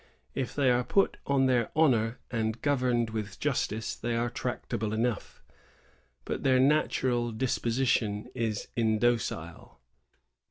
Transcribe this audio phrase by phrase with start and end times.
[0.33, 4.93] If they are put on their honor and gov erned with justice, they are tractable
[4.95, 5.43] enough;
[6.25, 9.77] but their natural disposition is indocile."